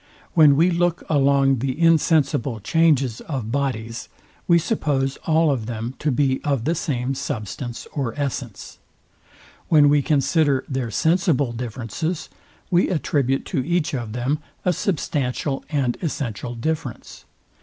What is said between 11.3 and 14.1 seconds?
differences, we attribute to each